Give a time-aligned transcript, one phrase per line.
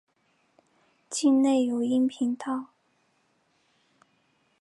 [1.11, 2.69] 境内有阴平道。